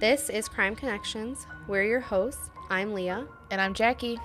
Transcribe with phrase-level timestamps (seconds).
[0.00, 1.46] This is Crime Connections.
[1.66, 2.50] We're your hosts.
[2.70, 3.26] I'm Leah.
[3.50, 4.18] And I'm Jackie.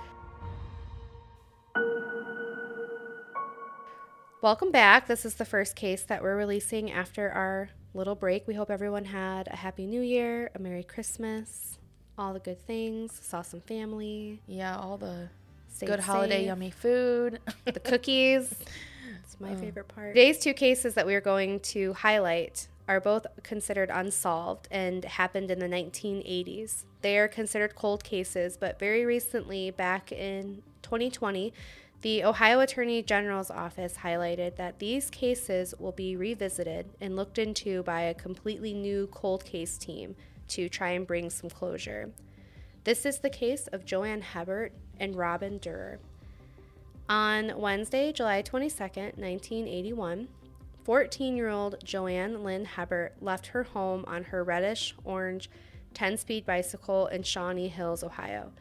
[4.41, 5.07] Welcome back.
[5.07, 8.47] This is the first case that we're releasing after our little break.
[8.47, 11.79] We hope everyone had a happy new year, a Merry Christmas,
[12.17, 15.29] all the good things, saw some family, Yeah, all the
[15.79, 17.39] good holiday yummy food.
[17.65, 18.53] the cookies.
[19.25, 19.57] It's my Oh.
[19.57, 20.09] favorite part.
[20.13, 25.49] Today's two cases that we are going to highlight are both considered unsolved and happened
[25.49, 26.83] in the 1980s.
[27.01, 31.53] They are considered cold cases, but very recently, back in 2020,
[32.01, 37.81] the Ohio Attorney General's office highlighted that these cases will be revisited and looked into
[37.83, 40.15] by a completely new cold case team
[40.49, 42.11] to try and bring some closure.
[42.83, 45.99] This is the case of Joanne Hebert and Robin Durrer.
[47.07, 50.27] On Wednesday, July 22nd, 1981,
[50.83, 55.49] 14 year old Joanne Lynn Hebert left her home on her reddish orange
[55.93, 58.51] 10 speed bicycle in Shawnee Hills, Ohio.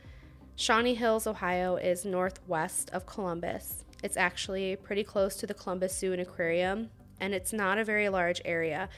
[0.55, 3.84] Shawnee Hills, Ohio is northwest of Columbus.
[4.03, 8.09] It's actually pretty close to the Columbus Zoo and Aquarium, and it's not a very
[8.09, 8.89] large area.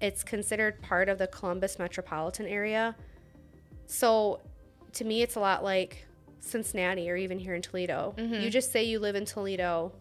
[0.00, 2.94] It's considered part of the Columbus metropolitan area.
[3.86, 4.40] So
[4.92, 6.06] to me, it's a lot like
[6.40, 8.14] Cincinnati or even here in Toledo.
[8.16, 8.34] Mm-hmm.
[8.34, 9.92] You just say you live in Toledo,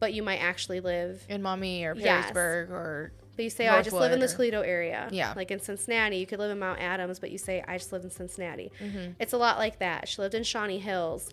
[0.00, 2.30] but you might actually live in Maumee or Yes.
[2.32, 5.08] Perrysburg or but you say, oh, I just live in the Toledo area.
[5.10, 5.32] Yeah.
[5.34, 8.04] Like in Cincinnati, you could live in Mount Adams, but you say, I just live
[8.04, 8.70] in Cincinnati.
[8.82, 9.12] Mm-hmm.
[9.18, 10.08] It's a lot like that.
[10.08, 11.30] She lived in Shawnee Hills,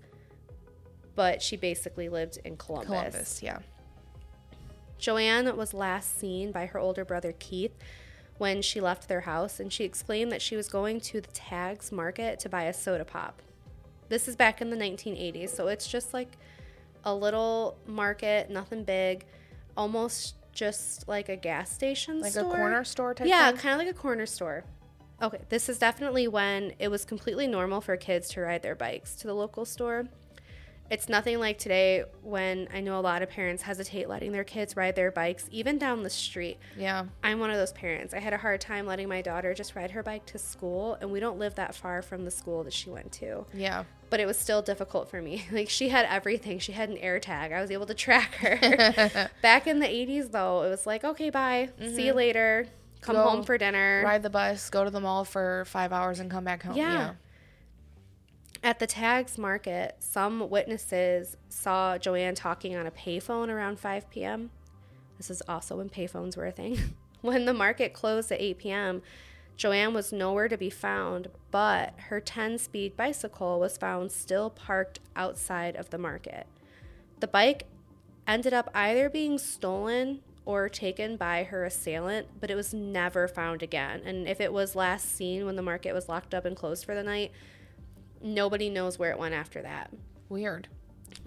[1.16, 2.88] but she basically lived in Columbus.
[2.88, 3.44] Columbus.
[3.44, 3.60] Yeah.
[4.98, 7.76] Joanne was last seen by her older brother Keith
[8.38, 11.92] when she left their house, and she explained that she was going to the Tags
[11.92, 13.42] Market to buy a soda pop.
[14.10, 16.38] This is back in the 1980s, so it's just like
[17.08, 19.25] a little market, nothing big,
[19.77, 22.53] almost just like a gas station Like store.
[22.53, 24.66] a corner store type Yeah, kind of like a corner store.
[25.22, 29.15] Okay, this is definitely when it was completely normal for kids to ride their bikes
[29.15, 30.08] to the local store.
[30.89, 34.76] It's nothing like today when I know a lot of parents hesitate letting their kids
[34.76, 36.58] ride their bikes even down the street.
[36.77, 37.05] Yeah.
[37.23, 38.14] I'm one of those parents.
[38.14, 41.11] I had a hard time letting my daughter just ride her bike to school, and
[41.11, 43.45] we don't live that far from the school that she went to.
[43.53, 43.83] Yeah.
[44.10, 45.45] But it was still difficult for me.
[45.52, 46.60] Like she had everything.
[46.60, 47.52] She had an air tag.
[47.52, 49.30] I was able to track her.
[49.42, 51.70] Back in the 80s though, it was like, "Okay, bye.
[51.80, 52.18] See you mm-hmm.
[52.18, 52.68] later.
[53.02, 56.20] Come Go home for dinner." Ride the bus, go to the mall for five hours,
[56.20, 56.76] and come back home.
[56.76, 56.94] Yeah.
[56.94, 57.14] Yeah.
[58.64, 64.50] At the Tags Market, some witnesses saw Joanne talking on a payphone around 5 p.m.
[65.18, 66.95] This is also when payphones were a thing.
[67.22, 69.02] when the market closed at 8 p.m.,
[69.58, 75.00] Joanne was nowhere to be found, but her 10 speed bicycle was found still parked
[75.16, 76.45] outside of the market.
[77.20, 77.66] The bike
[78.28, 83.64] ended up either being stolen or taken by her assailant, but it was never found
[83.64, 84.02] again.
[84.06, 86.94] And if it was last seen when the market was locked up and closed for
[86.94, 87.32] the night,
[88.22, 89.92] nobody knows where it went after that.
[90.30, 90.68] Weird.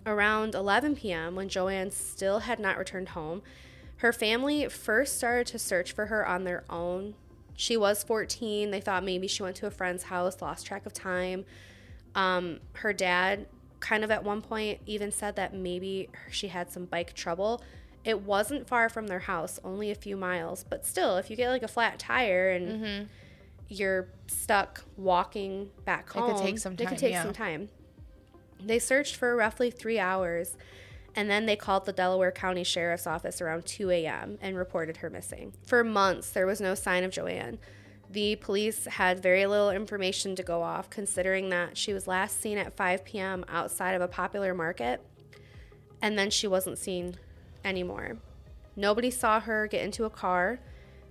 [0.07, 3.43] Around 11 p.m., when Joanne still had not returned home,
[3.97, 7.15] her family first started to search for her on their own.
[7.60, 8.71] She was 14.
[8.71, 11.44] They thought maybe she went to a friend's house, lost track of time.
[12.15, 13.48] Um, her dad,
[13.81, 17.62] kind of at one point, even said that maybe she had some bike trouble.
[18.03, 21.50] It wasn't far from their house, only a few miles, but still, if you get
[21.50, 23.10] like a flat tire and
[23.69, 26.19] you're stuck walking back Mm-hmm.
[26.19, 26.87] It could take some time.
[26.87, 27.22] It could take yeah.
[27.22, 27.69] some time.
[28.59, 30.56] They searched for roughly three hours,
[31.15, 34.38] and then they called the Delaware County Sheriff's Office around 2 a.m.
[34.41, 35.53] and reported her missing.
[35.66, 37.59] For months, there was no sign of Joanne.
[38.10, 42.59] The police had very little information to go off, considering that she was last seen
[42.59, 43.44] at 5 p.m.
[43.49, 45.00] outside of a popular market,
[46.03, 47.16] and then she wasn't seen
[47.65, 48.16] anymore.
[48.75, 50.59] Nobody saw her get into a car.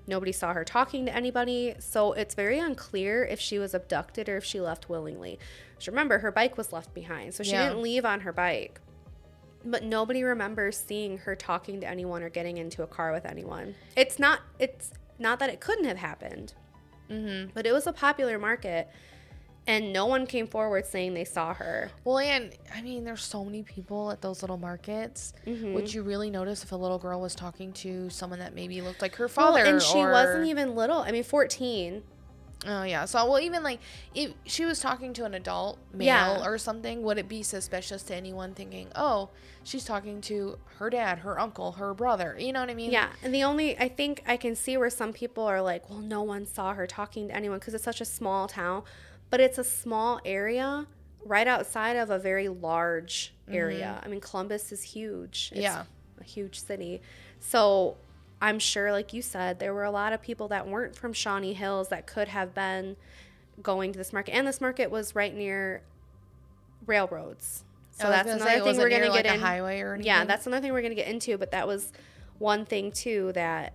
[0.07, 4.37] Nobody saw her talking to anybody, so it's very unclear if she was abducted or
[4.37, 5.37] if she left willingly.
[5.85, 7.69] Remember, her bike was left behind, so she Yeah.
[7.69, 8.81] didn't leave on her bike.
[9.65, 13.75] But nobody remembers seeing her talking to anyone or getting into a car with anyone.
[13.95, 14.39] It's not.
[14.57, 16.53] It's not that it couldn't have happened,
[17.09, 17.49] Mm-hmm.
[17.53, 18.87] but it was a popular market,
[19.67, 21.91] and no one came forward saying they saw her.
[22.05, 25.33] Well, and I mean, there's so many people at those little markets.
[25.45, 25.73] Mm-hmm.
[25.73, 29.01] Would you really notice if a little girl was talking to someone that maybe looked
[29.01, 29.65] like her Well, father?
[29.65, 30.99] and she or- wasn't even little.
[30.99, 32.03] I mean, fourteen.
[32.67, 33.05] Oh yeah.
[33.05, 33.79] So well, even like
[34.13, 36.43] if she was talking to an adult male Yeah.
[36.45, 39.29] or something, would it be suspicious to anyone thinking, oh,
[39.63, 42.35] she's talking to her dad, her uncle, her brother?
[42.37, 42.91] You know what I mean?
[42.91, 45.99] Yeah, and the only I think I can see where some people are like, well,
[45.99, 48.83] no one saw her talking to anyone because it's such a small town,
[49.29, 50.85] but it's a small area
[51.23, 53.95] right outside of a very large area.
[53.97, 54.05] Mm-hmm.
[54.05, 55.49] I mean, Columbus is huge.
[55.53, 55.83] It's Yeah.
[56.19, 57.01] a huge city.
[57.39, 57.95] So
[58.41, 61.53] I'm sure, like you said, there were a lot of people that weren't from Shawnee
[61.53, 62.95] Hills that could have been
[63.61, 64.33] going to this market.
[64.33, 65.81] And this market was right near
[66.85, 67.63] railroads.
[67.91, 69.39] So that's gonna another say, thing we're going to get like, a in.
[69.41, 71.37] highway or Yeah, that's another thing we're going to get into.
[71.37, 71.91] But that was
[72.37, 73.73] one thing too that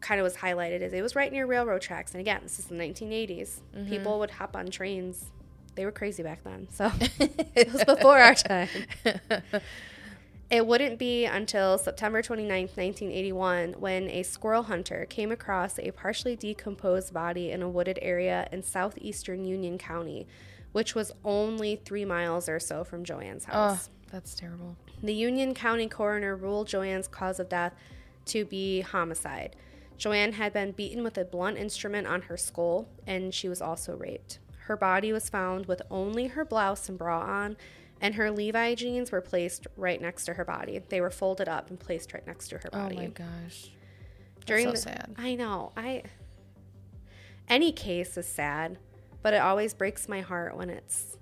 [0.00, 2.12] kind of was highlighted is it was right near railroad tracks.
[2.12, 3.60] And again, this is the 1980s.
[3.74, 3.88] Mm-hmm.
[3.88, 5.30] People would hop on trains.
[5.74, 6.68] They were crazy back then.
[6.70, 6.90] So
[7.54, 8.68] it was before our time.
[10.52, 16.36] It wouldn't be until September 29, 1981, when a squirrel hunter came across a partially
[16.36, 20.26] decomposed body in a wooded area in southeastern Union County,
[20.72, 23.54] which was only three miles or so from Joanne's house.
[23.54, 23.90] Oh, house.
[24.10, 24.76] that's terrible.
[25.02, 27.72] The Union County coroner ruled Joanne's cause of death
[28.26, 29.56] to be homicide.
[29.96, 33.96] Joanne had been beaten with a blunt instrument on her skull, and she was also
[33.96, 34.38] raped.
[34.66, 37.56] Her body was found with only her blouse and bra on,
[38.02, 40.80] and her Levi jeans were placed right next to her body.
[40.90, 42.96] They were folded up and placed right next to her body.
[42.98, 43.70] Oh my gosh.
[44.44, 45.14] During so the- sad.
[45.16, 45.72] I know.
[45.76, 46.02] I
[47.48, 48.78] any case is sad,
[49.22, 51.16] but it always breaks my heart when it's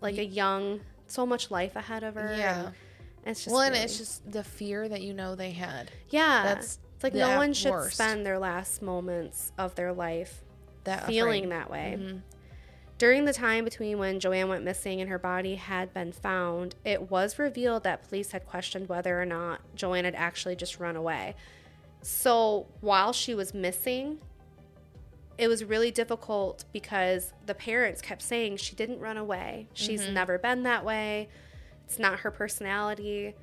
[0.00, 2.34] like a young, so much life ahead of her.
[2.36, 2.66] Yeah.
[2.66, 5.90] and it's just Well, and really- it's just the fear that you know they had.
[6.10, 6.42] yeah.
[6.44, 7.94] that's it's like no one should worst.
[7.94, 10.42] spend their last moments of their life
[10.84, 11.52] That feeling afraid.
[11.52, 11.96] that way.
[11.98, 12.20] Mhm.
[12.96, 17.10] During the time between when Joanne went missing and her body had been found, it
[17.10, 21.34] was revealed that police had questioned whether or not Joanne had actually just run away.
[22.02, 24.18] So while she was missing,
[25.38, 29.66] it was really difficult because the parents kept saying she didn't run away.
[29.72, 30.14] She's Mm-hmm.
[30.14, 31.28] never been that way.
[31.86, 33.34] It's not her personality.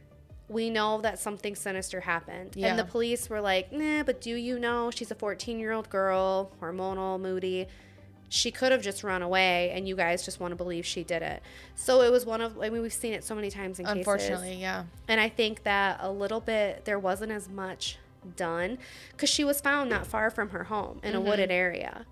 [0.48, 2.56] We know that something sinister happened.
[2.58, 5.90] And the police were like, nah, but do you know she's a 14 year old
[5.90, 7.68] girl, hormonal, moody.
[8.34, 11.22] She could have just run away, and you guys just want to believe she did
[11.22, 11.44] it.
[11.76, 13.98] So it was one of, I mean, we've seen it so many times in cases.
[13.98, 14.86] Unfortunately, yeah.
[15.10, 17.98] And I think that a little bit, there wasn't as much
[18.38, 18.78] done
[19.12, 21.28] because she was found not far from her home in a mm-hmm.
[21.28, 22.06] wooded area.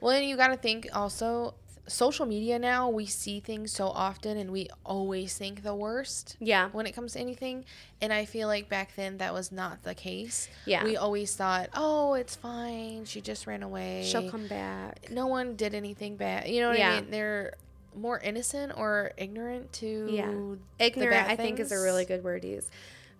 [0.00, 1.54] Well, and you got to think also,
[1.88, 6.68] social media now, we see things so often and we always think the worst Yeah.
[6.70, 7.64] when it comes to anything.
[8.00, 10.48] And I feel like back then that was not the case.
[10.66, 10.84] Yeah.
[10.84, 13.04] We always thought, oh, it's fine.
[13.04, 14.04] She just ran away.
[14.06, 15.10] She'll come back.
[15.10, 16.48] No one did anything bad.
[16.48, 16.92] You know what Yeah.
[16.92, 17.10] I mean?
[17.10, 17.54] They're
[17.96, 20.26] more innocent or ignorant to Yeah.
[20.30, 22.70] the Ignorant, I think, is a really good word to use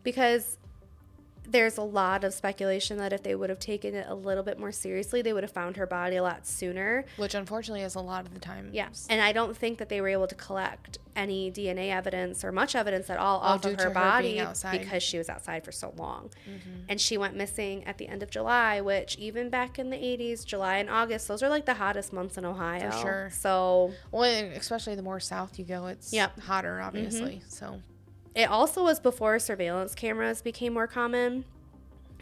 [0.05, 0.57] because
[1.51, 4.59] there's a lot of speculation that if they would have taken it a little bit
[4.59, 7.07] more seriously, they would have found her body a lot sooner.
[7.17, 8.71] Which unfortunately is a lot of the time.
[8.73, 8.89] Yeah.
[9.09, 12.77] And I don't think that they were able to collect any DNA evidence or much
[12.77, 14.47] evidence at all off due of to her her body being
[14.79, 16.31] because she was outside for so long.
[16.89, 20.45] And she went missing at the end of July, which even back in the 80s,
[20.45, 22.91] July and August, those are like the hottest months in Ohio.
[22.91, 23.31] For sure.
[23.33, 24.23] So Well,
[24.55, 26.33] especially the more south you go, it's Yep.
[26.33, 26.41] Mm-hmm.
[26.43, 27.43] hotter, obviously.
[27.49, 27.81] So,
[28.39, 31.45] it also was before surveillance cameras became more common.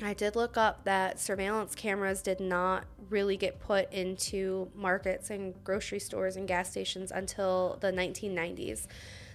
[0.03, 5.53] I did look up that surveillance cameras did not really get put into markets and
[5.63, 8.87] grocery stores and gas stations until the 1990s.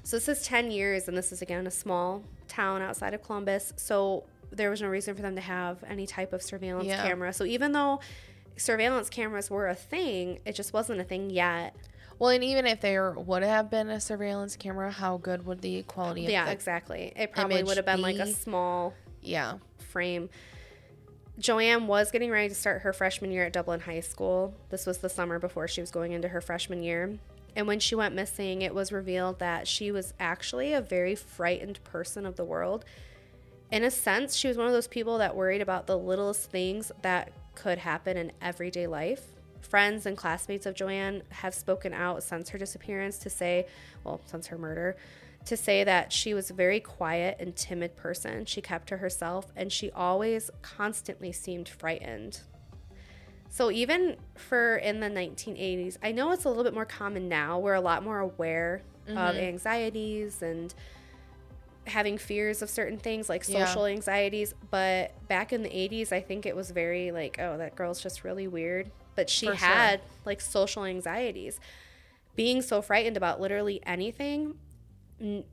[0.03, 3.73] So this is 10 years, and this is again a small town outside of Columbus.
[3.77, 7.03] So there was no reason for them to have any type of surveillance Yeah.
[7.03, 7.31] camera.
[7.31, 7.99] So even though
[8.57, 11.75] surveillance cameras were a thing, it just wasn't a thing yet.
[12.21, 15.81] Well, and even if there would have been a surveillance camera, how good would the
[15.81, 17.11] quality of Yeah, the exactly.
[17.15, 19.57] It probably would have been like a small Yeah.
[19.79, 20.29] frame.
[21.39, 24.53] Joanne was getting ready to start her freshman year at Dublin High School.
[24.69, 27.17] This was the summer before she was going into her freshman year.
[27.55, 31.83] And when she went missing, it was revealed that she was actually a very frightened
[31.83, 32.85] person of the world.
[33.71, 36.91] In a sense, she was one of those people that worried about the littlest things
[37.01, 39.23] that could happen in everyday life.
[39.71, 43.67] Friends and classmates of Joanne have spoken out since her disappearance to say,
[44.03, 44.97] well, since her murder,
[45.45, 48.43] to say that she was a very quiet and timid person.
[48.43, 52.41] She kept to herself and she always constantly seemed frightened.
[53.49, 57.57] So even for in the 1980s, I know it's a little bit more common now.
[57.57, 59.37] We're a lot more aware of mm-hmm.
[59.37, 60.73] anxieties and
[61.87, 63.65] having fears of certain things like Yeah.
[63.65, 67.75] social anxieties, but back in the 80s, I think it was very like, oh, that
[67.75, 68.91] girl's just really weird.
[69.15, 69.67] But she For sure.
[69.67, 71.59] had like social anxieties.
[72.35, 74.57] Being so frightened about literally anything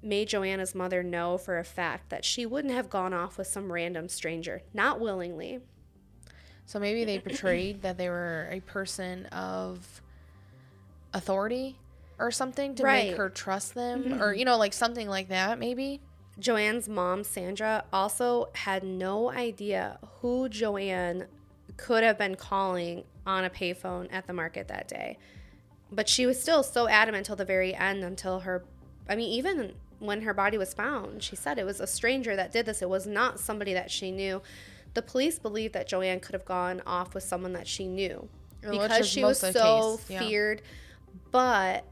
[0.02, 3.70] made Joanna's mother know for a fact that she wouldn't have gone off with some
[3.72, 5.60] random stranger, not willingly.
[6.64, 10.02] So maybe they portrayed that they were a person of
[11.12, 11.76] authority
[12.18, 13.08] or something to Right.
[13.08, 14.38] make her trust them or mm-hmm.
[14.38, 16.00] you know like something like that maybe.
[16.38, 21.26] Joanne's mom, Sandra, also had no idea who Joanne
[21.76, 25.18] could have been calling on a payphone at the market that day.
[25.90, 28.64] But she was still so adamant till the very end, until her,
[29.08, 32.52] I mean, even when her body was found, she said it was a stranger that
[32.52, 32.82] did this.
[32.82, 34.42] It was not somebody that she knew.
[34.94, 38.28] The police believe that Joanne could have gone off with someone that she knew
[38.60, 40.20] because she was most of the so yeah.
[40.20, 40.62] feared.
[41.30, 41.84] But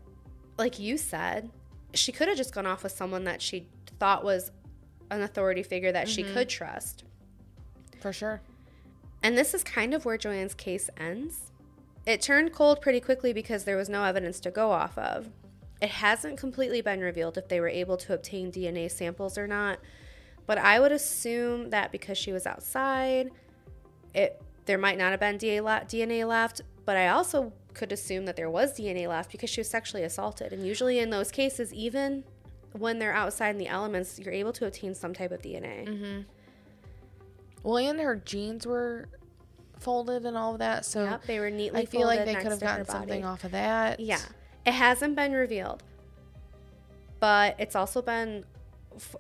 [0.59, 1.51] like you said,
[1.95, 3.67] she could have just gone off with someone that she
[3.99, 4.51] thought was
[5.11, 6.35] an authority figure that she Mm-hmm.
[6.35, 7.05] could trust.
[8.01, 8.41] For sure.
[9.23, 11.53] And this is kind of where Joanne's case ends.
[12.07, 15.29] It turned cold pretty quickly because there was no evidence to go off of.
[15.83, 19.79] It hasn't completely been revealed if they were able to obtain DNA samples or not,
[20.47, 23.31] but I would assume that because she was outside,
[24.15, 28.51] it there might not have been DNA left, but I also could assume that there
[28.51, 30.53] was DNA left because she was sexually assaulted.
[30.53, 32.25] And usually in those cases, even
[32.79, 36.25] when they're outside in the elements, you're able to obtain some type of DNA.
[37.63, 39.09] Well, and her jeans were
[39.79, 40.85] folded and all of that.
[40.85, 43.51] So Yep, they were neatly I feel like they could have gotten something off of
[43.53, 44.01] that.
[44.01, 44.21] Yeah.
[44.65, 45.83] It hasn't been revealed.
[47.21, 48.45] But it's also been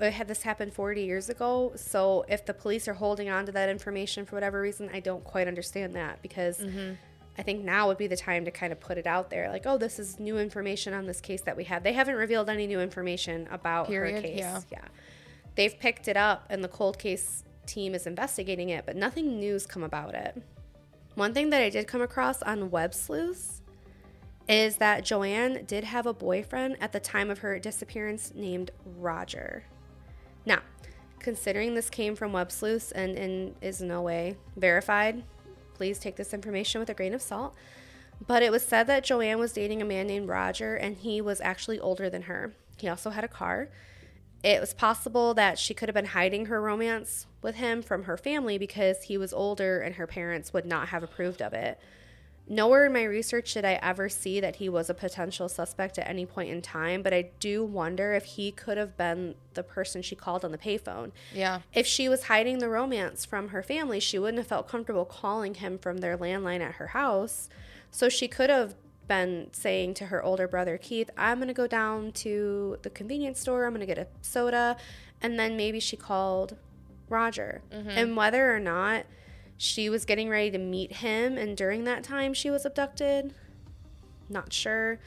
[0.00, 3.52] it had this happened 40 years ago, so if the police are holding on to
[3.52, 6.94] that information for whatever reason, I don't quite understand that because Mm-hmm.
[7.38, 9.66] I think now would be the time to kind of put it out there like,
[9.66, 12.66] "Oh, this is new information on this case that we have." They haven't revealed any
[12.66, 14.38] new information about her case.
[14.38, 14.60] yeah.
[14.70, 14.84] yeah.
[15.54, 19.66] They've picked it up and the cold case team is investigating it, but nothing new's
[19.66, 20.42] come about it.
[21.14, 23.62] One thing that I did come across on Web Sleuths
[24.48, 29.64] is that Joanne did have a boyfriend at the time of her disappearance named Roger.
[30.44, 30.60] Now,
[31.18, 35.24] considering this came from Web Sleuths and, and is no way verified,
[35.76, 37.54] please take this information with a grain of salt.
[38.26, 41.40] But it was said that Joanne was dating a man named Roger and he was
[41.40, 42.54] actually older than her.
[42.78, 43.68] He also had a car.
[44.42, 48.16] It was possible that she could have been hiding her romance with him from her
[48.16, 51.78] family because he was older and her parents would not have approved of it.
[52.48, 56.08] Nowhere in my research did I ever see that he was a potential suspect at
[56.08, 60.00] any point in time, but I do wonder if he could have been the person
[60.00, 61.10] she called on the payphone.
[61.34, 61.60] Yeah.
[61.74, 65.54] If she was hiding the romance from her family, she wouldn't have felt comfortable calling
[65.54, 67.48] him from their landline at her house.
[67.90, 68.76] So she could have
[69.08, 73.40] been saying to her older brother, Keith, I'm going to go down to the convenience
[73.40, 74.76] store, I'm going to get a soda.
[75.20, 76.56] And then maybe she called
[77.08, 77.62] Roger.
[77.72, 77.90] Mm-hmm.
[77.90, 79.06] And whether or not
[79.58, 83.34] she was getting ready to meet him and during that time she was abducted,
[84.28, 84.98] not sure.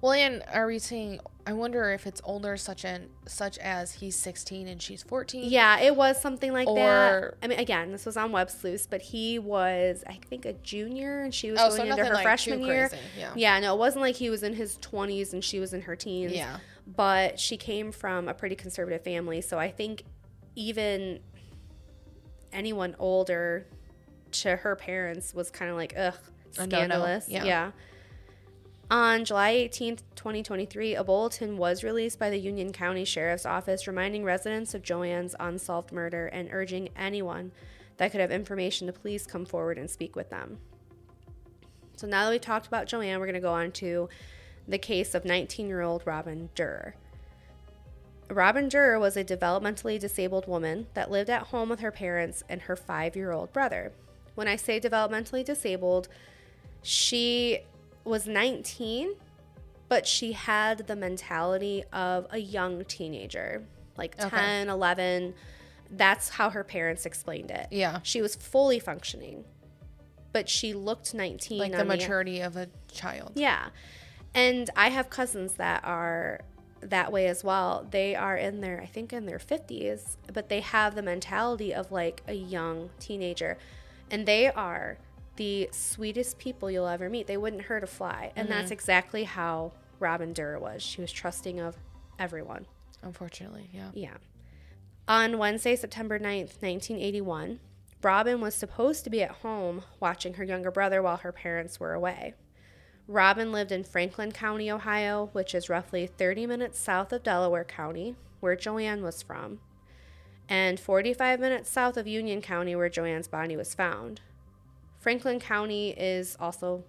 [0.00, 1.20] Well, and are we saying?
[1.46, 5.44] I wonder if it's older, such and such as he's 16 and she's 14.
[5.50, 7.34] Yeah, it was something like Or- that.
[7.42, 11.20] I mean, again, this was on Web Sleuths, but he was, I think, a junior,
[11.22, 12.90] and she was Oh, so going into her like, freshman year.
[13.18, 13.32] yeah.
[13.36, 15.96] yeah, no, it wasn't like he was in his twenties and she was in her
[15.96, 16.32] teens.
[16.32, 16.58] Yeah.
[16.86, 20.04] but she came from a pretty conservative family, so I think
[20.56, 21.20] even
[22.52, 23.66] anyone older
[24.32, 26.14] to her parents was kind of like, ugh,
[26.58, 27.28] oh, scandalous.
[27.28, 27.44] yeah.
[27.44, 27.70] yeah.
[28.90, 34.24] On July 18th, 2023, a bulletin was released by the Union County Sheriff's Office reminding
[34.24, 37.52] residents of Joanne's unsolved murder and urging anyone
[37.98, 40.58] that could have information to please come forward and speak with them.
[41.96, 44.08] So now that we've talked about Joanne, we're going to go on to
[44.66, 46.94] the case of 19 year old Robin Durr.
[48.30, 52.62] Robin Durr was a developmentally disabled woman that lived at home with her parents and
[52.62, 53.92] her five year old brother.
[54.34, 56.08] When I say developmentally disabled,
[56.82, 57.60] she
[58.04, 59.14] was 19,
[59.88, 63.64] but she had the mentality of a young teenager,
[63.96, 64.28] like Okay.
[64.36, 65.34] 10, 11.
[65.90, 67.66] That's how her parents explained it.
[67.70, 67.98] Yeah.
[68.02, 69.44] She was fully functioning,
[70.32, 71.58] but she looked 19.
[71.58, 73.32] Like the maturity of a child.
[73.34, 73.68] yeah.
[74.32, 76.42] And I have cousins that are
[76.82, 77.84] that way as well.
[77.90, 81.90] They are in their, I think, in their 50s, but they have the mentality of
[81.90, 83.58] like a young teenager.
[84.10, 84.98] And they are
[85.36, 87.26] the sweetest people you'll ever meet.
[87.26, 88.32] They wouldn't hurt a fly.
[88.36, 88.58] And mm-hmm.
[88.58, 90.82] that's exactly how Robin Durr was.
[90.82, 91.76] She was trusting of
[92.18, 92.66] everyone.
[93.02, 93.90] Unfortunately, yeah.
[93.94, 94.16] Yeah.
[95.08, 97.60] On Wednesday, September 9th, 1981,
[98.02, 101.92] Robin was supposed to be at home watching her younger brother while her parents were
[101.92, 102.34] away.
[103.06, 108.14] Robin lived in Franklin County, Ohio, which is roughly 30 minutes south of Delaware County,
[108.38, 109.58] where Joanne was from,
[110.50, 114.20] and 45 minutes south of Union County, where Joanne's body was found.
[114.98, 116.84] Franklin County is also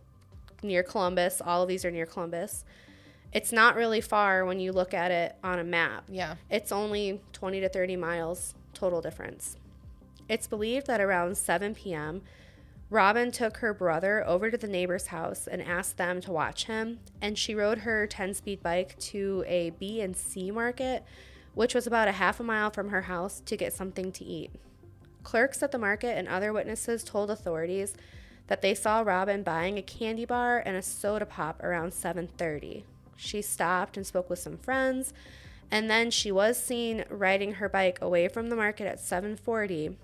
[0.63, 1.41] near Columbus.
[1.45, 2.65] All of these are near Columbus.
[3.31, 6.03] It's not really far when you look at it on a map.
[6.09, 6.35] Yeah.
[6.49, 9.55] It's only 20 to 30 miles total difference.
[10.27, 12.23] It's believed that around 7 p.m.,
[12.89, 16.99] Robin took her brother over to the neighbor's house and asked them to watch him,
[17.21, 21.05] and she rode her 10 speed bike to a B and C market,
[21.53, 24.51] which was about a half a mile from her house, to get something to eat.
[25.23, 27.93] Clerks at the market and other witnesses told authorities
[28.47, 32.83] that they saw Robin buying a candy bar and a soda pop around 7:30.
[33.15, 35.13] She stopped and spoke with some friends,
[35.69, 39.95] and then she was seen riding her bike away from the market at 7:40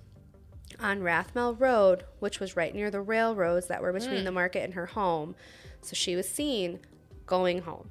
[0.79, 4.25] on Rathmell Road, which was right near the railroads that were between hmm.
[4.25, 5.35] the market and her home.
[5.81, 6.79] So she was seen
[7.25, 7.89] going home.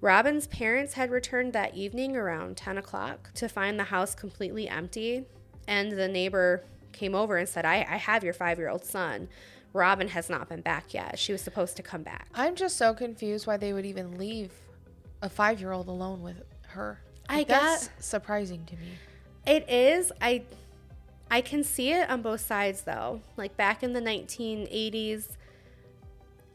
[0.00, 5.24] Robin's parents had returned that evening around 10 o'clock to find the house completely empty,
[5.66, 9.28] and the neighbor came over and said, I, I have your five year old son.
[9.72, 11.18] Robin has not been back yet.
[11.18, 12.28] She was supposed to come back.
[12.34, 14.52] I'm just so confused why they would even leave
[15.20, 17.00] a five year old alone with her.
[17.28, 18.92] I that's surprising to me.
[19.46, 20.12] It is.
[20.20, 20.44] I
[21.30, 23.20] I can see it on both sides though.
[23.36, 25.36] Like back in the 1980s,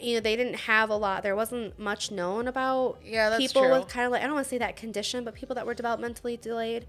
[0.03, 1.23] you know, they didn't have a lot.
[1.23, 3.71] There wasn't much known about Yeah, people true.
[3.79, 5.75] with kind of like I don't want to say that condition, but people that were
[5.75, 6.85] developmentally delayed.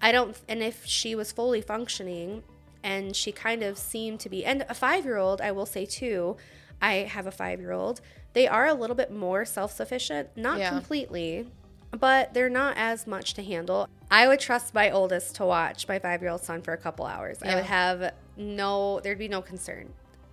[0.00, 2.42] I don't and if she was fully functioning
[2.82, 6.36] and she kind of seemed to be and a 5-year-old, I will say too,
[6.80, 8.00] I have a 5-year-old.
[8.32, 10.70] They are a little bit more self-sufficient, not Yeah.
[10.70, 11.46] completely,
[11.92, 13.86] but they're not as much to handle.
[14.10, 17.04] I would trust my oldest to watch my five year old son for a couple
[17.06, 17.38] hours.
[17.42, 19.92] I would have no, there'd be no concern.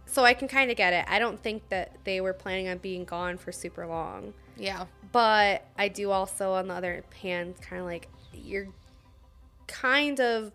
[0.10, 1.06] So I can kind of get it.
[1.08, 4.34] I don't think that they were planning on being gone for super long.
[4.58, 4.86] Yeah.
[5.12, 8.68] But I do also, on the other hand, kind of like you're
[9.68, 10.52] kind of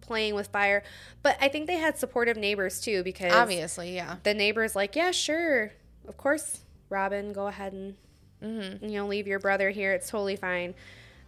[0.00, 0.82] playing with fire.
[1.22, 4.16] But I think they had supportive neighbors too because Obviously, yeah.
[4.24, 5.72] the neighbor's like, yeah, sure,
[6.08, 6.60] of course,
[6.90, 7.94] Robin, go ahead and
[8.42, 8.84] Mm-hmm.
[8.86, 9.92] you know leave your brother here.
[9.92, 10.74] It's totally fine.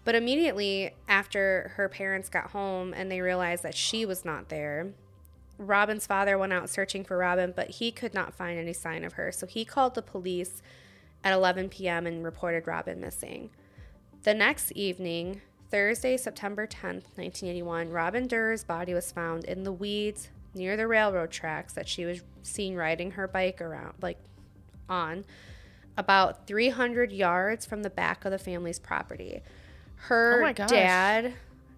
[0.04, 4.88] But immediately after her parents got home and they realized that she was not there,
[5.58, 9.14] Robin's father went out searching for Robin, but he could not find any sign of
[9.14, 9.30] her.
[9.30, 10.62] So he called the police
[11.22, 12.06] at 11 p.m.
[12.06, 13.50] and reported Robin missing.
[14.24, 20.28] The next evening, Thursday, September 10th, 1981, Robin Durr's body was found in the weeds
[20.54, 24.18] near the railroad tracks that she was seen riding her bike around, like
[24.88, 25.24] on,
[25.96, 29.42] about 300 yards from the back of the family's property.
[29.96, 31.34] Her Oh my dad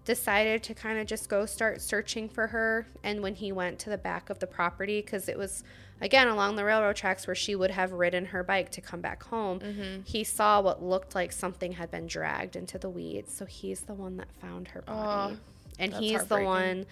[0.07, 2.87] decided to kind of just go start searching for her.
[3.03, 5.63] And when he went to the back of the property, because it was
[6.01, 9.21] again along the railroad tracks where she would have ridden her bike to come back
[9.23, 10.01] home, Mm-hmm.
[10.05, 13.33] he saw what looked like something had been dragged into the weeds.
[13.35, 15.35] So he's the one that found her body.
[15.35, 15.37] Aw,
[15.77, 16.85] and he's the one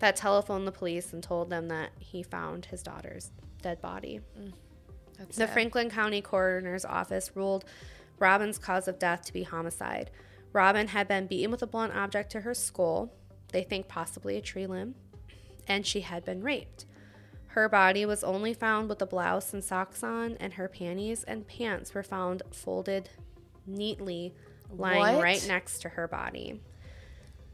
[0.00, 3.30] that telephoned the police and told them that he found his daughter's
[3.60, 4.20] dead body.
[5.18, 5.52] That's The sad.
[5.52, 7.64] Franklin County Coroner's Office ruled
[8.18, 10.10] Robin's cause of death to be homicide.
[10.52, 13.12] Robin had been beaten with a blunt object to her skull,
[13.52, 14.94] they think possibly a tree limb,
[15.66, 16.86] and she had been raped.
[17.48, 21.46] Her body was only found with a blouse and socks on, and her panties and
[21.46, 23.10] pants were found folded
[23.66, 24.34] neatly,
[24.70, 25.22] lying What?
[25.22, 26.60] right next to her body.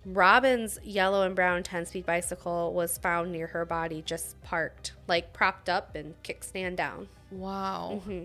[0.07, 5.33] Robin's yellow and brown 10 speed bicycle was found near her body, just parked, like
[5.33, 7.09] propped up and kickstand down.
[7.31, 8.01] Wow.
[8.07, 8.25] Mm-hmm.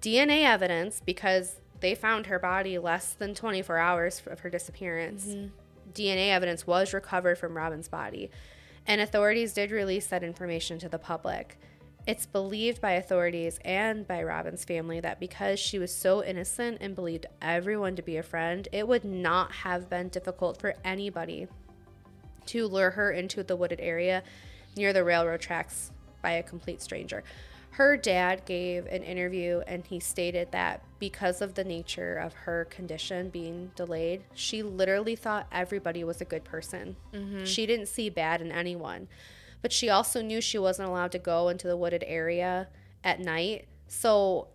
[0.00, 5.48] DNA evidence, because they found her body less than 24 hours of her disappearance, mm-hmm.
[5.92, 8.30] DNA evidence was recovered from Robin's body,
[8.86, 11.58] and authorities did release that information to the public.
[12.06, 16.96] It's believed by authorities and by Robin's family that because she was so innocent and
[16.96, 21.46] believed everyone to be a friend, it would not have been difficult for anybody
[22.46, 24.22] to lure her into the wooded area
[24.76, 25.92] near the railroad tracks
[26.22, 27.22] by a complete stranger.
[27.72, 32.66] Her dad gave an interview and he stated that because of the nature of her
[32.66, 36.96] condition being delayed, she literally thought everybody was a good person.
[37.12, 37.44] Mm-hmm.
[37.44, 39.08] She didn't see bad in anyone.
[39.62, 42.68] But she also knew she wasn't allowed to go into the wooded area
[43.04, 43.68] at night.
[43.86, 44.48] So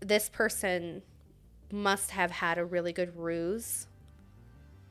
[0.00, 1.02] this person
[1.70, 3.86] must have had a really good ruse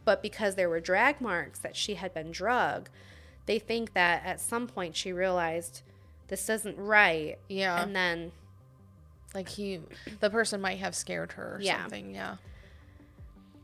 [0.05, 2.89] but because there were drag marks that she had been drugged,
[3.45, 5.81] they think that at some point she realized
[6.27, 7.37] this isn't right.
[7.49, 7.81] Yeah.
[7.81, 8.31] And then,
[9.35, 9.81] like he,
[10.19, 11.81] the person might have scared her or Yeah.
[11.81, 12.13] something.
[12.13, 12.37] Yeah.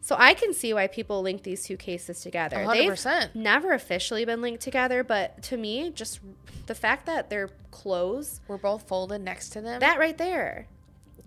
[0.01, 2.61] so I can see why people link these two cases together.
[2.61, 6.19] A hundred They've never officially been linked together, but to me, just
[6.67, 9.79] the fact that their clothes, We're both folded next to them.
[9.81, 10.67] that right there,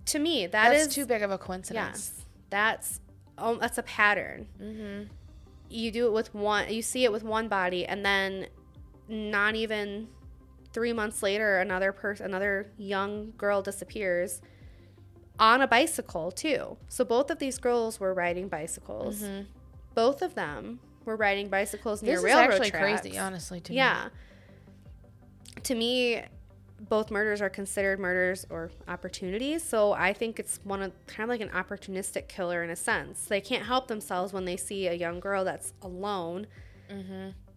[0.07, 2.13] to me, that That's is too big of a coincidence.
[2.17, 3.01] Yes, that's
[3.39, 4.49] oh, that's a pattern.
[4.61, 5.13] Mm-hmm.
[5.69, 8.47] You do it with one, you see it with one body, and then
[9.09, 10.09] not even
[10.73, 14.41] three months later, another person, another young girl disappears
[15.39, 16.77] on a bicycle too.
[16.89, 19.25] So both of these girls were riding bicycles.
[19.95, 22.25] Both of them were riding bicycles near Mm-hmm.
[22.25, 23.01] This is actually tracks.
[23.03, 23.61] crazy, honestly.
[23.61, 23.77] To me.
[23.77, 24.09] Yeah.
[25.65, 26.23] To me,
[26.89, 29.63] both murders are considered murders or opportunities.
[29.63, 33.27] So I think it's one of kind of like an opportunistic killer in a sense.
[33.27, 36.47] They can't help themselves when they see a young girl that's alone,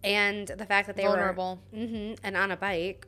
[0.06, 1.60] and the fact that they Vulnerable.
[1.72, 3.06] were hmm and on a bike.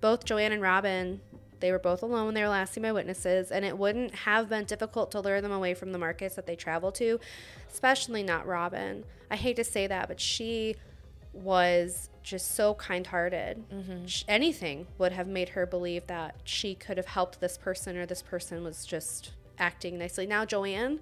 [0.00, 1.20] Both Joanne and Robin,
[1.60, 4.48] they were both alone when they were last seen by witnesses, and it wouldn't have
[4.48, 7.18] been difficult to lure them away from the markets that they travel to,
[7.70, 9.04] especially not Robin.
[9.30, 10.76] I hate to say that, but she
[11.32, 13.64] was just so kind-hearted.
[13.70, 14.04] Mm-hmm.
[14.28, 18.22] Anything would have made her believe that she could have helped this person or this
[18.22, 20.26] person was just acting nicely.
[20.26, 21.00] Now Joanne,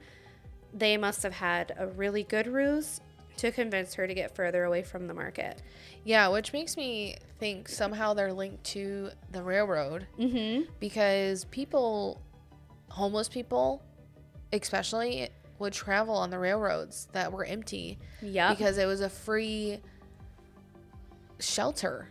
[0.73, 3.01] they must have had a really good ruse
[3.39, 5.63] to convince her to get further away from the market.
[6.05, 10.71] Yeah, which makes me think somehow they're linked to the railroad Mm-hmm.
[10.81, 12.21] because people,
[12.89, 13.83] homeless people,
[14.53, 18.57] especially, would travel on the railroads that were empty Yep.
[18.57, 19.81] because it was a free
[21.39, 22.09] shelter,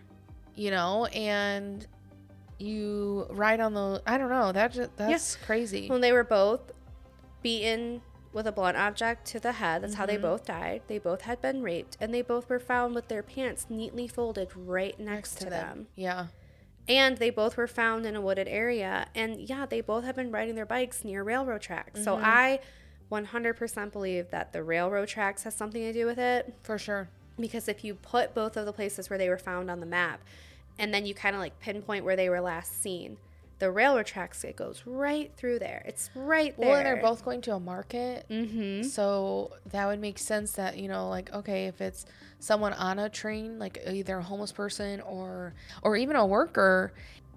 [0.55, 1.85] you know, and
[2.59, 4.01] you ride on the.
[4.07, 4.51] I don't know.
[4.51, 5.89] That just, that's crazy.
[5.89, 6.71] When they were both
[7.41, 8.01] beaten
[8.35, 10.23] with a blunt object to the head, that's how they mm-hmm.
[10.23, 10.81] both died.
[10.87, 14.49] They both had been raped, and they both were found with their pants neatly folded
[14.53, 15.87] right next, to, them.
[15.95, 16.27] Yeah.
[16.87, 19.07] And they both were found in a wooded area.
[19.15, 22.03] And yeah, they both have been riding their bikes near railroad tracks.
[22.03, 22.25] So mm-hmm.
[22.25, 22.59] I
[23.09, 26.53] 100% believe that the railroad tracks has something to do with it.
[26.61, 27.09] For sure.
[27.39, 30.21] Because if you put both of the places where they were found on the map,
[30.77, 33.17] and then you kind of like pinpoint where they were last seen,
[33.59, 35.81] the railroad tracks, it goes right through there.
[35.85, 36.67] It's right there.
[36.69, 38.25] Well, and they're both going to a market.
[38.29, 38.83] Mm-hmm.
[38.87, 42.05] So that would make sense that, you know, like, okay, if it's
[42.39, 46.93] someone on a train, like either a homeless person or or even a worker,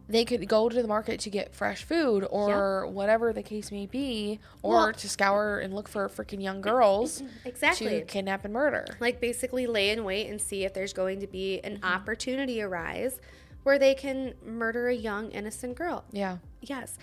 [0.09, 3.85] they could go to the market to get fresh food or whatever the case may
[3.87, 7.89] be, or Well- to scour and look for freaking young girls Exactly.
[8.01, 8.87] to kidnap and murder.
[9.01, 11.85] like basically lay in wait and see if there's going to be an Mm-hmm.
[11.85, 13.21] opportunity arise
[13.69, 16.03] where they can murder a young innocent girl.
[16.11, 16.39] Yeah.
[16.63, 16.97] Yes.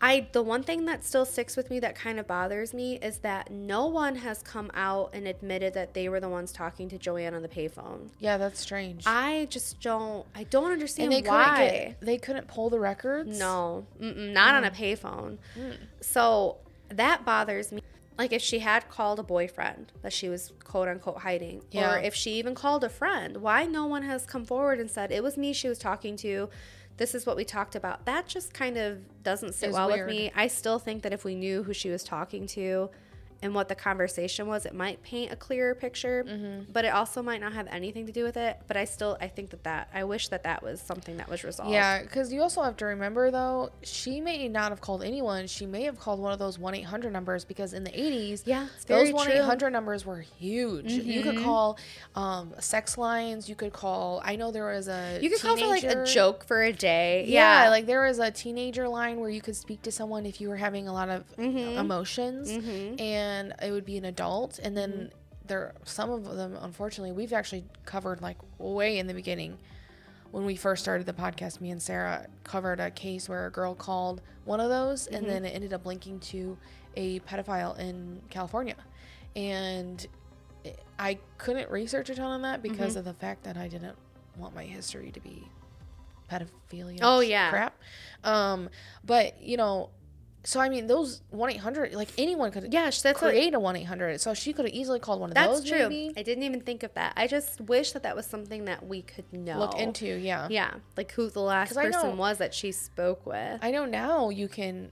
[0.00, 3.18] I the one thing that still sticks with me that kind of bothers me is
[3.18, 6.98] that no one has come out and admitted that they were the ones talking to
[6.98, 8.10] Joanne on the payphone.
[8.20, 9.02] Yeah, that's strange.
[9.06, 11.68] I just don't I don't and understand they couldn't why.
[11.68, 13.36] get they couldn't pull the records.
[13.36, 14.76] No, not on a mm.
[14.76, 15.38] payphone.
[15.58, 15.78] Mm.
[16.00, 16.58] So
[16.90, 17.82] that bothers me.
[18.18, 21.94] Like if she had called a boyfriend that she was quote unquote hiding, Yeah.
[21.94, 25.12] or if she even called a friend, why no one has come forward and said
[25.12, 26.50] it was me she was talking to?
[26.96, 28.06] This is what we talked about.
[28.06, 30.08] That just kind of doesn't sit well weird.
[30.08, 30.32] with me.
[30.34, 32.90] I still think that if we knew who she was talking to
[33.40, 36.24] and what the conversation was, it might paint a clearer picture.
[36.26, 36.72] Mm-hmm.
[36.72, 38.58] But it also might not have anything to do with it.
[38.66, 41.44] But I still, I think that that I wish that that was something that was
[41.44, 41.72] resolved.
[41.72, 45.46] Yeah, because you also have to remember though, she may not have called anyone.
[45.46, 48.42] She may have called one of those one eight hundred numbers because in the eighties,
[48.46, 49.34] Yeah, those one true.
[49.34, 49.42] Mm-hmm.
[49.42, 50.90] eight hundred numbers were huge.
[50.92, 51.78] You could call
[52.16, 53.48] um, sex lines.
[53.48, 54.20] You could call.
[54.24, 57.24] I know there was a You could call for like a joke for a day.
[57.28, 60.40] Yeah, Yeah, like there was a teenager line where you could speak to someone if
[60.40, 61.78] you were having a lot of Mm-hmm.
[61.78, 63.27] emotions, and
[63.62, 64.58] it would be an adult.
[64.58, 65.08] And then Mm-hmm.
[65.46, 69.58] there, some of them, unfortunately, we've actually covered like way in the beginning
[70.30, 71.60] when we first started the podcast.
[71.60, 75.14] Me and Sarah covered a case where a girl called one of those, Mm-hmm.
[75.16, 76.56] and then it ended up linking to
[76.96, 78.74] a pedophile in California,
[79.36, 80.06] and
[80.98, 82.98] I couldn't research a ton on that because Mm-hmm.
[82.98, 83.96] of the fact that I didn't
[84.36, 85.48] want my history to be
[86.30, 86.98] pedophilia.
[87.02, 87.50] Oh, yeah.
[87.50, 87.78] crap.
[88.24, 88.68] Um,
[89.04, 89.90] but you know,
[90.48, 93.76] so I mean, those one eight hundred, like anyone could yeah, that's create a one
[93.76, 94.18] eight hundred.
[94.22, 95.68] So she could have easily called one of that's those.
[95.68, 95.88] true.
[95.90, 97.12] Maybe I didn't even think of that.
[97.18, 99.58] I just wish that that was something that we could know.
[99.58, 100.06] look into.
[100.06, 100.48] Yeah.
[100.50, 103.58] Yeah, like who the last person know- was that she spoke with.
[103.62, 104.90] I know now you can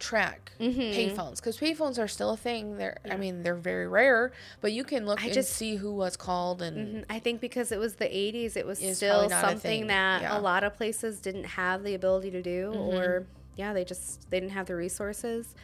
[0.00, 0.80] track Mm-hmm.
[0.80, 2.76] payphones because payphones are still a thing.
[2.76, 5.92] They're, I mean, they're very rare, but you can look I and just- see who
[5.94, 7.04] was called and Mhm.
[7.08, 10.28] I think because it was the 80s, it was still something that yeah.
[10.30, 10.36] Mm-hmm.
[10.36, 14.40] a lot of places didn't have the ability to do, or yeah, they just they
[14.40, 15.54] didn't have the resources.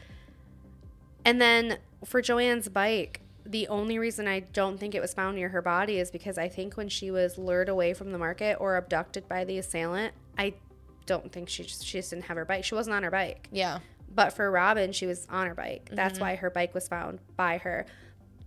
[1.24, 5.48] And then for Joanne's bike, the only reason I don't think it was found near
[5.50, 8.76] her body is because I think when she was lured away from the market or
[8.76, 10.54] abducted by the assailant, I
[11.06, 12.64] don't think she just, she just didn't have her bike.
[12.64, 13.48] She wasn't on her bike.
[13.52, 13.80] yeah,
[14.14, 15.88] But for Robin, she was on her bike.
[15.92, 16.22] That's Mm-hmm.
[16.22, 17.86] why her bike was found by her.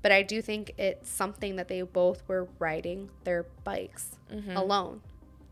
[0.02, 4.56] But I do think it's something that they both were riding their bikes Mm-hmm.
[4.58, 5.02] alone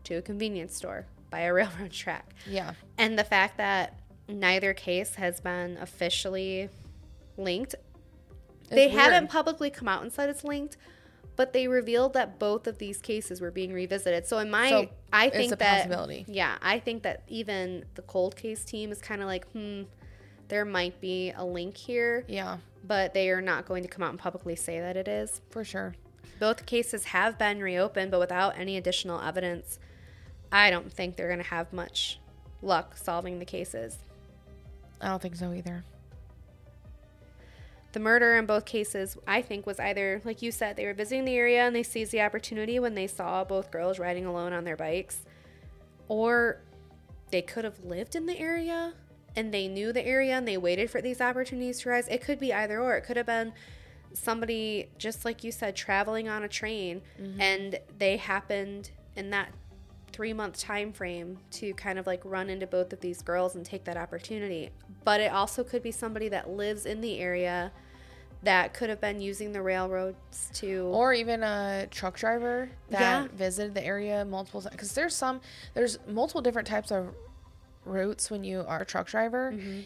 [0.04, 2.32] to a convenience store by a railroad track.
[2.46, 6.68] yeah, And the fact that neither case has been officially
[7.36, 7.74] linked,
[8.70, 8.98] they weird.
[9.00, 10.76] haven't publicly come out and said it's linked,
[11.34, 14.26] but they revealed that both of these cases were being revisited.
[14.26, 16.24] So in my, So I it's think a that possibility.
[16.28, 19.82] yeah, I think that even the cold case team is kind of like, hmm,
[20.48, 24.10] there might be a link here, yeah, but they are not going to come out
[24.10, 25.40] and publicly say that it is.
[25.50, 25.94] for sure.
[26.38, 29.78] Both cases have been reopened, but without any additional evidence,
[30.52, 32.20] I don't think they're going to have much
[32.60, 33.98] luck solving the cases.
[35.00, 35.82] I don't think so either.
[37.92, 41.24] The murder in both cases, I think, was either, like you said, they were visiting
[41.24, 44.64] the area and they seized the opportunity when they saw both girls riding alone on
[44.64, 45.20] their bikes,
[46.08, 46.60] or
[47.30, 48.94] they could have lived in the area
[49.36, 52.08] and they knew the area and they waited for these opportunities to rise.
[52.08, 52.96] It could be either or.
[52.96, 53.52] It could have been
[54.14, 57.40] somebody just like you said traveling on a train Mm-hmm.
[57.40, 59.48] and they happened in that
[60.12, 63.64] three month time frame to kind of like run into both of these girls and
[63.64, 64.70] take that opportunity
[65.04, 67.72] but it also could be somebody that lives in the area
[68.44, 73.28] that could have been using the railroads to or even a truck driver that Yeah.
[73.36, 75.40] visited the area multiple times because there's some
[75.74, 77.14] there's multiple different types of
[77.84, 79.80] routes when you are a truck driver Mm-hmm.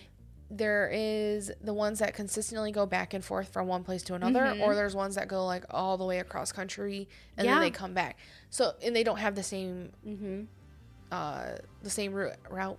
[0.51, 4.57] There is the ones that consistently go back and forth from one place to another
[4.63, 7.63] or there's ones that go like all the way across country and then Mm-hmm.
[7.63, 8.19] They come back.
[8.51, 10.43] So and they don't have the same mm-hmm.
[11.11, 12.79] uh the same route route?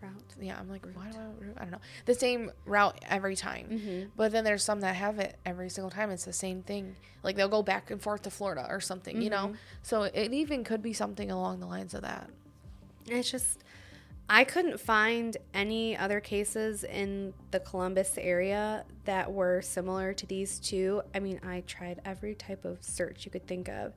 [0.00, 0.12] Route.
[0.40, 1.80] Yeah i'm like why do i i don't know.
[2.06, 3.66] The same route every time.
[3.70, 4.08] Mm-hmm.
[4.16, 6.10] but then there's some that have it every single time.
[6.10, 6.96] It's the same thing.
[7.22, 9.52] Like they'll go back and forth to florida or something you Mm-hmm.
[9.52, 12.30] know so it even could be something along the lines of that.
[13.08, 13.61] It's just,
[14.34, 20.58] I couldn't find any other cases in the Columbus area that were similar to these
[20.58, 21.02] two.
[21.14, 23.92] I mean, I tried every type of search you could think of.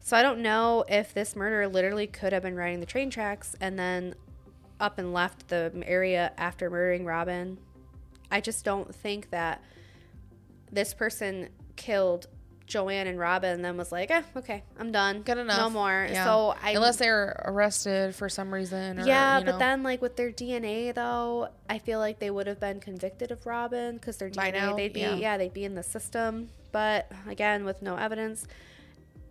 [0.00, 3.54] So I don't know if this murderer literally could have been riding the train tracks
[3.60, 4.16] and then
[4.80, 7.56] up and left the area after murdering Robin.
[8.28, 9.62] I just don't think that
[10.72, 12.26] this person killed
[12.66, 15.22] Joanne and Robin and then was like, eh, okay, I'm done.
[15.22, 16.06] good enough No more.
[16.10, 16.24] Yeah.
[16.24, 19.58] So I unless they're arrested for some reason or, yeah, but know.
[19.58, 23.46] then like with their DNA though, I feel like they would have been convicted of
[23.46, 25.14] Robin because their By DNA now, they'd be yeah.
[25.14, 25.38] yeah.
[25.38, 26.48] they'd be in the system.
[26.72, 28.46] But again, with no evidence,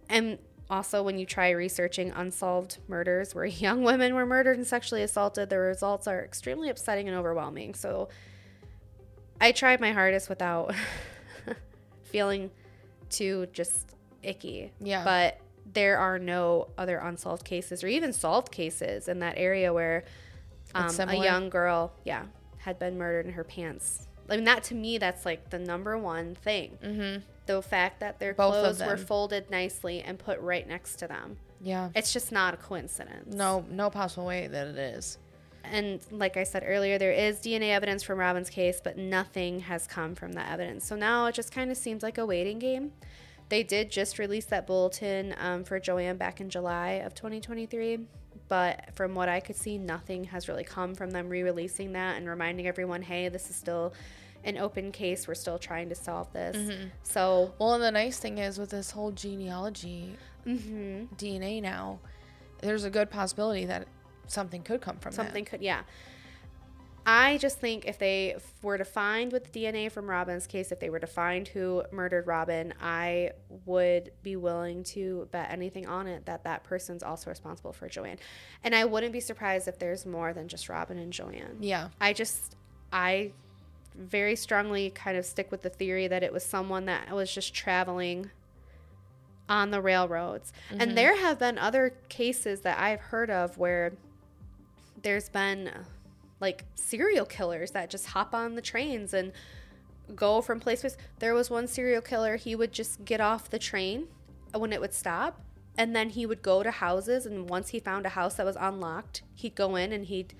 [0.09, 5.03] and also when you try researching unsolved murders where young women were murdered and sexually
[5.03, 7.73] assaulted, the results are extremely upsetting and overwhelming.
[7.73, 8.07] So
[9.41, 10.73] I tried my hardest without
[12.03, 12.51] feeling
[13.09, 14.71] too just icky.
[14.79, 15.03] Yeah.
[15.03, 15.39] But
[15.73, 20.03] there are no other unsolved cases or even solved cases in that area where
[20.73, 22.25] um, a young girl, yeah,
[22.57, 24.07] had been murdered in her pants.
[24.29, 26.77] I mean, that to me, that's like the number one thing.
[26.83, 27.21] mm-hmm.
[27.45, 31.37] The fact that their Both clothes were folded nicely and put right next to them.
[31.61, 33.35] yeah It's just not a coincidence.
[33.35, 35.19] no no possible way that it is
[35.71, 39.87] And like I said earlier, there is DNA evidence from Robin's case, but nothing has
[39.87, 40.85] come from that evidence.
[40.85, 42.91] So now it just kind of seems like a waiting game.
[43.49, 47.99] They did just release that bulletin um, for Joanne back in July of 2023.
[48.47, 52.17] But from what I could see, nothing has really come from them re releasing that
[52.17, 53.93] and reminding everyone hey, this is still
[54.43, 55.27] an open case.
[55.27, 56.55] We're still trying to solve this.
[57.03, 61.07] So, well and the nice thing is with this whole genealogy mhm.
[61.17, 61.99] dna now
[62.61, 63.87] there's a good possibility that
[64.27, 65.49] something could come from something that.
[65.49, 65.81] could yeah.
[67.07, 70.79] I just think if they were to find with the dna from robin's case if
[70.79, 73.29] they were to find who murdered robin i
[73.67, 78.17] would be willing to bet anything on it that that person's also responsible for joanne.
[78.63, 81.57] And i wouldn't be surprised if there's more than just robin and joanne.
[81.59, 81.89] Yeah.
[82.01, 82.55] I just
[82.91, 83.31] i
[83.97, 87.53] very strongly kind of stick with the theory that it was someone that was just
[87.53, 88.29] traveling
[89.47, 90.51] on the railroads.
[90.69, 90.95] And mm-hmm.
[90.95, 93.93] there have been other cases that I've heard of where
[95.01, 95.71] there's been
[96.39, 99.31] like serial killers that just hop on the trains and
[100.15, 100.97] go from place to place.
[101.19, 104.07] There was one serial killer, he would just get off the train
[104.53, 105.41] when it would stop
[105.77, 108.57] and then he would go to houses and once he found a house that was
[108.59, 110.33] unlocked, he'd go in and he'd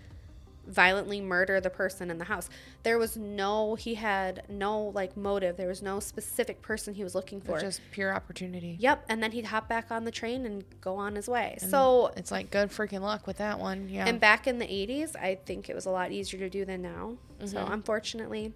[0.68, 2.50] violently murder the person in the house.
[2.84, 5.58] There was no he had no like motive.
[5.58, 7.60] There was no specific person he was looking for.
[7.60, 11.16] Just pure opportunity Yep, and then he'd hop back on the train and go on
[11.16, 11.58] his way.
[11.60, 15.16] so, it's like good freaking luck with that one yeah and back in the 80s,
[15.16, 17.16] I think it was a lot easier to do than now.
[17.44, 17.74] So, Mm-hmm.
[17.74, 18.54] unfortunately,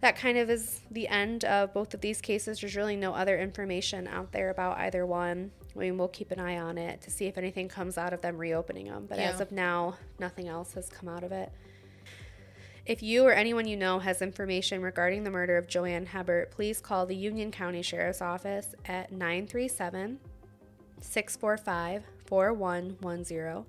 [0.00, 2.60] that kind of is the end of both of these cases.
[2.60, 5.50] There's really no other information out there about either one.
[5.78, 8.20] I mean, we'll keep an eye on it to see if anything comes out of
[8.20, 9.06] them reopening them.
[9.08, 11.52] But as of now, nothing else has come out of it.
[12.84, 16.80] If you or anyone you know has information regarding the murder of Joanne Hebert, please
[16.80, 20.18] call the Union County Sheriff's Office at 937
[21.00, 23.64] 645 4110.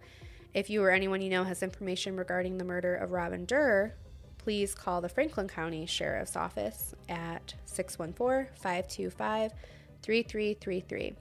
[0.54, 3.94] If you or anyone you know has information regarding the murder of Robin Durr,
[4.38, 9.54] please call the Franklin County Sheriff's Office at 614 525
[10.02, 11.16] 3333.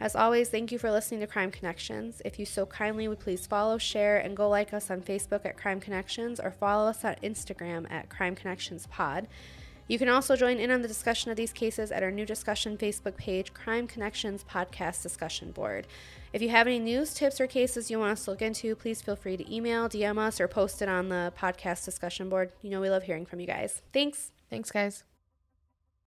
[0.00, 2.20] As always, thank you for listening to Crime Connections.
[2.24, 5.56] If you so kindly would please follow, share, and go like us on Facebook at
[5.56, 9.28] Crime Connections or follow us on Instagram at Crime Connections Pod.
[9.86, 12.78] You can also join in on the discussion of these cases at our new discussion
[12.78, 15.86] Facebook page, Crime Connections Podcast Discussion Board.
[16.32, 19.02] If you have any news, tips, or cases you want us to look into, please
[19.02, 22.50] feel free to email, DM us, or post it on the podcast discussion board.
[22.62, 23.82] You know, we love hearing from you guys.
[23.92, 24.32] Thanks.
[24.50, 25.04] thanks guys